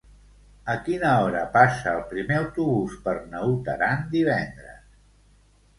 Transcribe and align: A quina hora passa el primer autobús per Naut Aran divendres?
A 0.75 0.75
quina 0.87 1.11
hora 1.25 1.43
passa 1.57 1.93
el 1.97 2.01
primer 2.15 2.41
autobús 2.45 2.97
per 3.05 3.15
Naut 3.35 3.71
Aran 3.77 4.05
divendres? 4.17 4.85